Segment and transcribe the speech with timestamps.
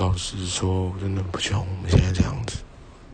[0.00, 2.56] 老实说，我真的不像我们现在这样子。